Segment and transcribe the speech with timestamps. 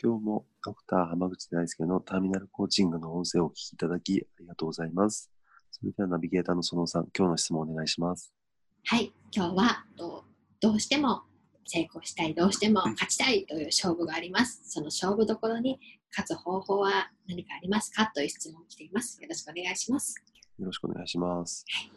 [0.00, 5.28] 今日もドクター浜口大輔のターミナルコーチングの音声をお聞きいただきありがとうございます。
[5.72, 8.32] それではナビゲーターの園さん、今日の質問をお願いします。
[8.84, 10.22] はい、今日はどう
[10.60, 11.22] どうしても
[11.66, 14.62] 成功したい、どうしても勝ちたいという勝負があります。
[14.70, 15.80] その勝負どころに
[16.16, 18.12] 勝つ方法は何かありますか？
[18.14, 19.20] という質問を来ています。
[19.20, 20.14] よろしくお願いします。
[20.60, 21.90] よろしくお願いしますはい。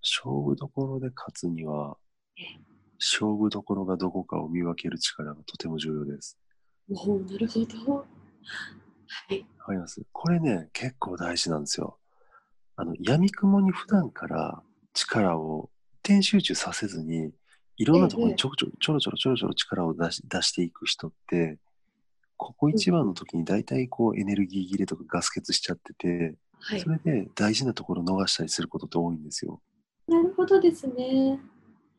[0.00, 1.96] 勝負どころで勝つには
[2.36, 2.60] ええ、
[3.00, 6.38] 勝負どころがどこかを見分ける力がとても重要です。
[6.90, 7.94] おお、なるほど。
[7.94, 8.04] は
[9.34, 11.98] い、わかりますこれね、結構大事なんですよ。
[12.76, 14.62] あの、闇雲に普段から
[14.94, 17.32] 力を一点集中させずに、
[17.76, 21.58] いろんなところにちょこちょちょろちょろちょろちょろ力を出し出していく人って、
[22.36, 29.60] ここ一番の時に大体こうエネルギー切れとかガス欠しちゃってて、はいそ、れで大事なところを逃したりすることって多いんですよ。
[30.08, 31.38] なるほどですね。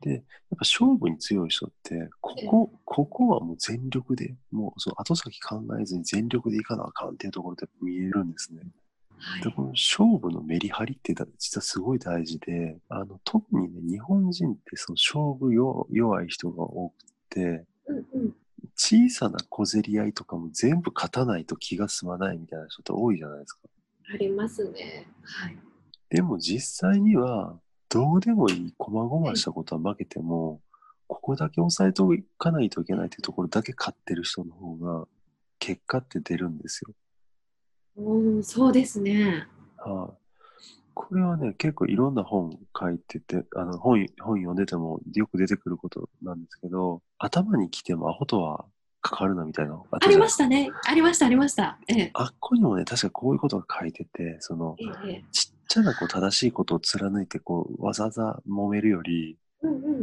[0.08, 0.20] やっ
[0.50, 8.60] ぱ勝負に強い人って、ここ、ここはもう全力で、もうその後先考えずに全力でいかなあかんっていうところで見えるんですね。
[8.60, 8.70] はい
[9.42, 16.94] で、この勝負のメリハリってだ実はすごい大事で、あの、特にね、日本人ってその勝負弱弱い人が多く
[17.28, 18.34] て、うんうん、
[18.76, 23.60] 小さな小競り合いとかも全部勝たないと気が済まないみたいな人って多いじゃないですか。
[24.14, 25.06] ありますね。
[25.22, 25.58] はい、
[26.08, 27.58] でも実際には、
[27.90, 30.60] どうでもいい、細々したことは負けても、
[31.08, 35.06] ここだけ抑えておかないといけないというところだけ勝ってる人の方が、
[35.58, 36.94] 結果って出るんですよ。
[37.96, 39.48] おお、そうですね。
[39.76, 40.56] はい、
[40.94, 48.64] これはね、結構いろんな本書いてて、あの本本読んでてもよく出てくることなんですけど、頭に来てもアホとは
[49.00, 50.70] かかるなみたいなありましたね。
[50.86, 51.78] ありました、ありました。
[51.88, 60.00] ええ、あっこにもね、確かこういうことが書いてて、その、ええ、ちっちゃなこう正しいことを貫いて、こう、わざわざ揉めるより、うんうん。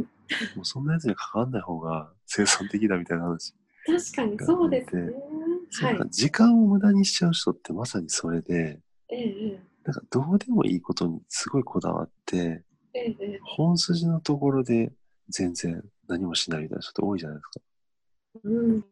[0.56, 3.54] もうそんなやつに関わんない方が生産的だみたいな話。
[3.86, 5.12] 確かにそうですね。
[5.70, 6.10] そうはい。
[6.10, 8.80] 時間を無駄にしちゃう人ってまさにそれで、
[9.10, 12.64] ええ、ええなんかどうでもいいことにすごいこだわって、
[12.94, 14.92] ええ、ええ本筋のところで
[15.28, 17.60] 全然何もしないみたいな人って多いじゃないですか。
[18.44, 18.84] うん、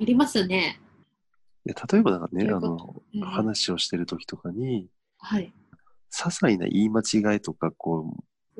[0.00, 0.80] ありますね。
[1.64, 4.88] 例えばなんかね、あの、うん話をしてる時とかに、
[5.18, 5.52] はい。
[6.12, 8.14] 些細な言い間違いとか、こう、うん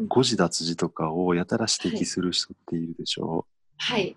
[0.08, 3.46] 誤字脱字とかをやたら指摘する人っているでしょ、
[3.76, 4.16] はい。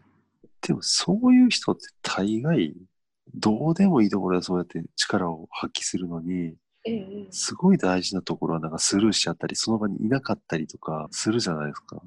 [0.61, 2.73] でもそういう人って大概、
[3.33, 6.55] どうでもいいところでそうやって力を発揮するのに、
[7.29, 12.01] すごい大事なところはなんかスルーしちゃったり、その場にいなかったりとかするじゃないですか。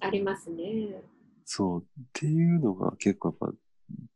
[0.00, 1.02] ありますね。
[1.44, 1.80] そう。
[1.80, 3.52] っていうのが結構やっ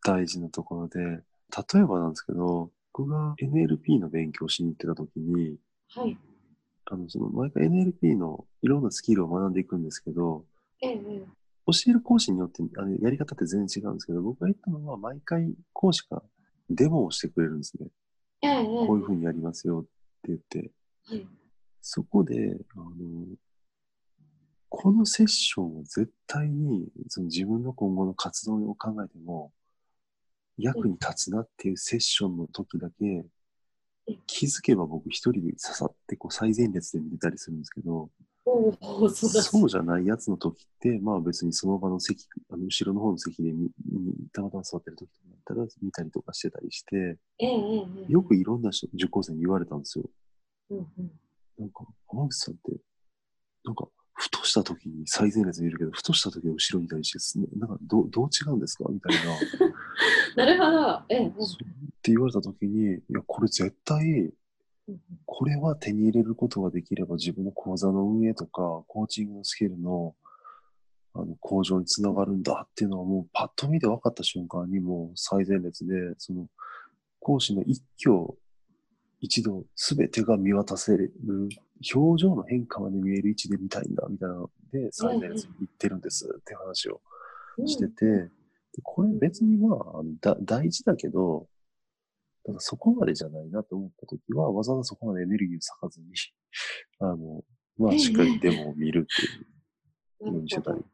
[0.03, 5.57] ぱ大事なところで、例えばなんですけど、僕が NLP の勉強をしに行ってた時に、
[5.95, 6.19] はい。
[6.91, 10.45] あの、その毎回 NLP のいろんなスキルを学んでいくんですけど、
[10.81, 11.27] ええ、ええ
[11.71, 16.23] 教える講師によってあのやり方って全然違うんですけど、僕が言ったのは毎回講師が
[16.71, 17.89] デモをしてくれるんですね。
[18.41, 19.89] ええ、ええこういうふうにやりますよって
[20.29, 20.71] 言って。
[21.05, 21.29] はい。
[21.83, 23.27] そこで、あの、
[24.71, 29.53] このセッションを絶対にその自分の今後の活動を考えても
[30.59, 33.27] 役に立つなっていうセッションの時だけうん
[34.27, 38.11] 気づけば僕一人で刺さってこう最前列で見てたりするんですけど、
[39.11, 47.19] そうじゃないやつの時って、まあ別にその場の席、あの後ろの方の席で見見たまたま座ってる時とかだったら見たりとかしてたりして、
[48.09, 50.05] よくいろんな人、受講生に言われたんですよ。
[50.71, 51.11] うんうん。
[51.59, 52.73] なんか、浜口さんって、
[53.65, 53.89] なんか、
[54.21, 58.85] ふとした時に最前列にいるけど、ふとした時は後ろにいたりしてす、なんかどう、どう違うんですか？
[58.91, 59.17] みたい
[60.37, 60.45] な。
[60.45, 61.03] なるほど。
[61.09, 61.31] ええ、っ
[62.03, 64.33] て言われた時に、いや、これ絶対、
[65.25, 70.17] これは手に入れることができれば自分の講座の運営とか、コーチングのスキルの、
[71.15, 76.49] あの、向上につながるんだっていうのはもうパッと見て分かった瞬間にもう最前列で、その、
[77.21, 78.37] 講師の一挙
[79.21, 81.13] 一度全てが見渡せる、
[81.95, 87.01] 表情の変化まで見える位置で見たいんだみたいなので、最前列に行ってるんですって話を。
[87.67, 88.31] してて、で
[88.83, 91.49] これ別にまあ大事だけど、
[92.45, 96.07] ただそこまでじゃないなと思ったときは、わざわざそこまでエネルギーを割かずに、
[97.01, 97.45] あの、
[97.77, 99.27] まあ、しっかりデモを見るって
[100.25, 100.35] いううん。
[100.35, 100.85] ようにしてたり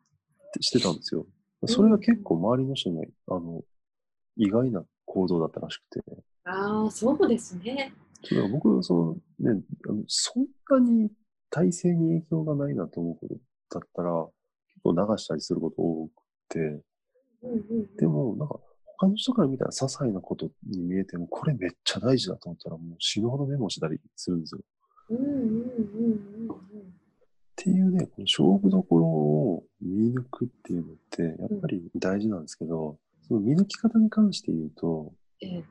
[0.60, 1.26] してたんですよ。
[1.66, 3.62] それが結構周りの人には、あの、
[4.36, 6.22] 意外な行動だったらしくて。
[6.44, 7.92] ああ、そうですね。
[8.30, 8.94] だから僕、そ
[9.40, 11.10] のね、あのそんなに
[11.50, 13.34] 体制に影響がないなと思うこと
[13.78, 14.10] だったら、
[14.68, 16.12] 結構流したりすること多く
[16.48, 16.82] て、うん
[17.42, 18.58] うん、でも、なんか、
[18.98, 24.60] 他の人から見たら些細なことに見えても、これめっちゃ大事だと思ったら、もう死ぬほどメモしたりするんですよ。
[25.10, 25.38] うんうんうんう
[26.46, 26.50] ん。
[26.50, 26.54] っ
[27.56, 32.98] ていうね、この勝負どころを見抜くっていうのって、やっぱり大事なんですけど、
[33.28, 35.64] その見抜き方に関して言うと、ええ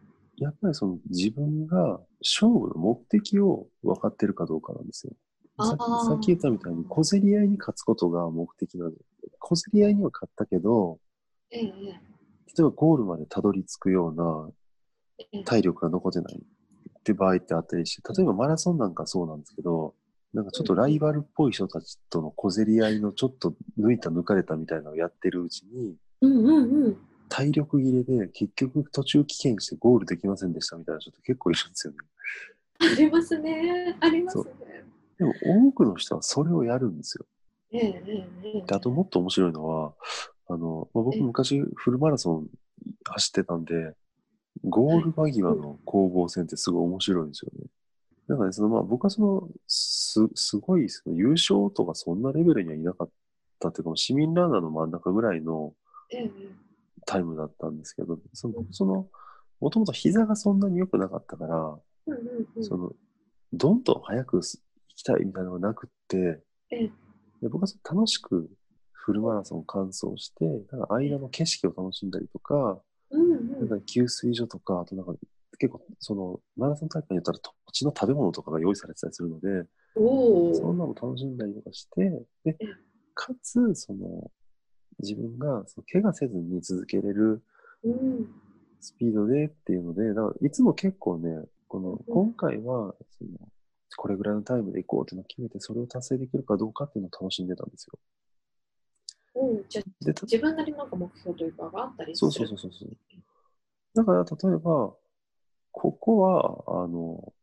[0.44, 5.14] やっぱりその自分が勝負の目的を分かってるかどうかなんですよ。
[5.60, 5.76] さ
[6.16, 8.98] っき言ったみたいに小競り合いに勝つことが目的なんで、
[9.40, 11.00] 小競り合いには勝ったけど、
[11.52, 12.14] えええ
[12.56, 14.14] 例えばゴールまでたどり着くよう
[15.34, 19.96] な体力が残ってないって場合ってあったりして、例えばマラソンなんかそうなんですけど、
[20.34, 26.98] なんかちょっとライバルっぽい人たちとの小競り合いのちょっと抜いた抜かれたみたいなのをやってるうちに、うんうんうん。
[27.34, 31.98] 体力切れで結局途中棄権してゴールできませんでしたみたいな人って結構いるんですよね。
[32.80, 33.98] ありますね。
[34.00, 34.44] ありますね。
[35.18, 35.34] でも
[35.68, 37.26] 多くの人はそれをやるんですよ。
[37.72, 39.94] ええええええであともっと面白いのは、
[40.48, 42.48] あの、まあ、僕ええ昔フルマラソン
[43.04, 43.96] 走ってたんで、
[44.64, 47.66] ゴール間際の攻防戦ってすごい面白いんですよね。
[48.28, 53.10] だからね、そのまあ僕はその、す、すごいその優勝とかそんなレベルにはいなかっ
[53.60, 55.74] たっていうか、市民ランナーの真ん中ぐらいの
[56.12, 56.32] ええ
[57.06, 59.08] タイムだったんですけど、その、その、
[59.60, 61.58] もともと膝がそんなに良くなかったから、
[62.08, 62.64] うんうんうん。
[62.64, 62.92] その、
[63.54, 64.62] どんどん早く行
[64.96, 66.92] きたいみたいなのがなくって、ええ。
[67.42, 68.50] で僕はその楽しく
[68.92, 75.14] フルマラソンを完走して、なんか間の景色を楽しんだりとか、うんなんか給水所とか、あとなんか
[75.60, 79.68] 結構そのマラソン大会によったら土地の食べ物とかが用意されてたりするので。
[79.96, 82.10] そんなの楽しんだりとかして、
[82.44, 82.68] でええ、
[83.14, 84.32] かつ、その、
[85.00, 87.44] 自分がその怪我せずに続けれる
[87.84, 88.28] うん。
[88.80, 93.32] スピードでっていうので、だからいつも結構ね、この、今回は、その、
[93.96, 98.00] これぐらいのタイムで行こうっていうのを決めて、それを達成できるかどうかっていうのを楽しんでたんですよ。
[99.36, 99.84] うん、じゃ
[100.24, 102.32] 自分なりのなんか目標というかがあったりする。
[102.32, 102.98] そうそうそうそうそう。
[103.96, 104.94] だから、例えば、
[105.72, 107.34] ここは、あの、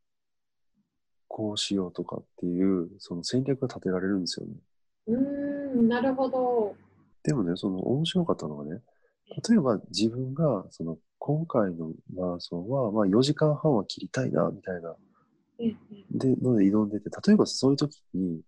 [1.27, 4.53] こうしようとかっていう、その戦略が立てられるんですよね。
[5.07, 6.77] うーん、なるほど。
[7.23, 8.81] でもね、その面白かったのがね、
[9.49, 14.97] 例えば自分が、その、今回のマラソンは、まあ4時間半は切りたいな、みたいな、
[15.59, 15.77] ええ
[16.11, 18.41] で、ので挑んでて、例えばそういう時に、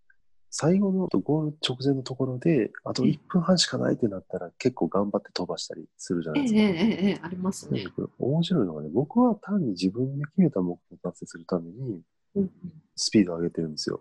[0.51, 6.61] 最後のゴール直前のところで、あと1分半しかないってなったら、結構頑張って飛ばしたりするじゃないですか。
[6.61, 7.87] ええええええありますね
[8.19, 12.03] 面白いのがね、僕は単に自分で決めた目標を達成するために、
[12.35, 12.51] うん
[12.95, 14.01] スピードを上げてるんですよ。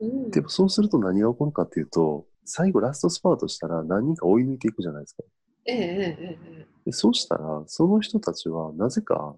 [0.00, 0.30] うん。
[0.30, 5.22] でもそうすると何が起こるかっていうと、最後ラストスパートしたら何人か追い抜いていくじゃないですか。
[5.66, 9.34] ええええそうしたら、その人たちはなぜか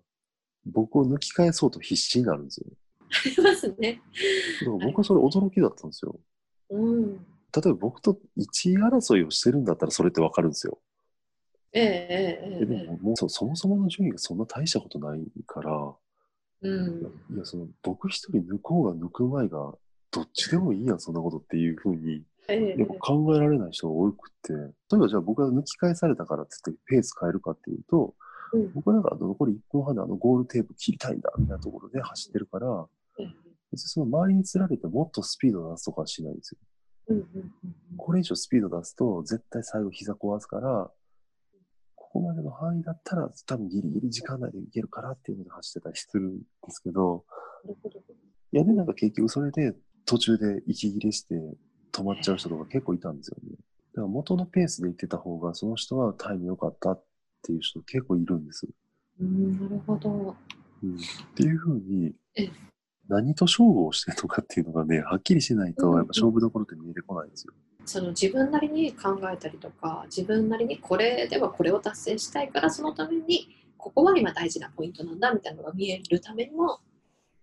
[0.67, 2.67] 僕を抜き返そうと必死になるんですよ。
[3.11, 4.03] ありますね。
[4.61, 6.21] だから僕はそれ驚きだったんですよ。
[6.71, 7.15] うん。
[7.15, 7.19] 例
[7.65, 10.79] えば僕と1位争いをしてるんだったらそれってわかるんですよ。
[11.73, 15.95] ええええええででももうそそもそもの順位がそんな大したことないから、
[16.61, 17.03] うん。
[17.35, 19.75] いや、その僕一人抜こうが抜く前が
[20.11, 24.59] どっちでもいいやん、そんなことっていうふうにええやっぱ考えられない人が多くて、例
[24.95, 28.15] えばじゃあ僕が抜き返されたからって言ってペース変えるかっていうと、
[28.53, 32.87] うん僕はなんか残り1分半であのゴールテープ切りたいんだみたいなところで走ってるから、
[33.21, 33.27] ええ
[33.71, 36.59] 別にその周りにつられてもっとスピード出すとかはしないんですよ。
[37.09, 37.53] うんうんうん
[37.99, 40.91] これ以上スピード出すと絶対最後膝壊すから、
[41.95, 47.25] ここまでの範囲だったら多分ギリギリ時間内でいけるからっていうので走ってたりするんですけど。
[48.51, 49.75] いやね、なんか結局それで
[50.07, 51.35] 途中で息切れして
[51.99, 53.57] 止まっちゃう人とか結構いたんですよね。
[53.95, 57.05] だから元のペースで行ってた方がその人はタイム良かったっ
[57.43, 58.69] ていう人結構いるんです。
[59.21, 60.37] うん、なるほど。
[60.83, 60.99] うん、っ
[61.35, 62.51] ていうふうにええ、
[63.09, 67.55] 何と勝負をしてるのかっていうのがね、はっきりしないと、やっぱ勝負どころって見えてこないんですよ。
[67.85, 76.81] その自分なりに考えたりとか、自分なりにこれではこれを達成したいから、そのためにここは今大事なポイントなんだみたいなのが見えるためにも、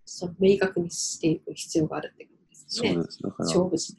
[0.06, 2.94] その明確にしていく必要があるってことですね。
[2.94, 3.24] そうです。
[3.24, 3.96] だから、勝負し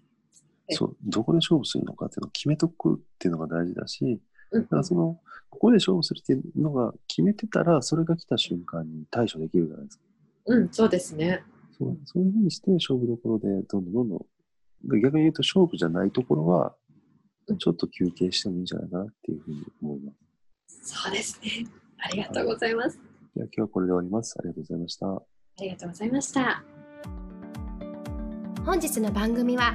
[0.71, 4.21] そう、どこで勝負するのかっていうのを決めとくっていうのが大事だし、
[4.53, 5.21] うんだからその、
[5.51, 10.05] ここで勝負するっていうのが決めてたら、それが来た瞬間に対処できるじゃないですか。
[10.47, 11.43] うん、そうですね。
[11.79, 14.19] そうそういうふうにして勝負どころでどんどんどんどん、
[14.89, 16.75] で逆に言うと勝負じゃないところは
[17.49, 20.13] うん、ちょっと休憩してもいいんじゃないかなっていうふうに思いま
[20.67, 20.95] す。
[21.03, 21.67] そうですね。
[21.99, 22.99] ありがとうございます。
[23.35, 24.37] では今日はこれで終わります。
[24.39, 25.07] ありがとうございました。
[25.07, 25.23] あ
[25.61, 26.65] りがとうございました。
[28.65, 29.75] 本日の番組は